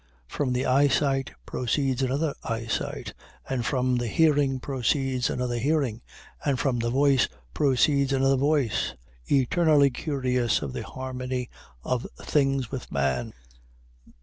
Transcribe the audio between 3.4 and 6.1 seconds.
and from the hearing proceeds another hearing,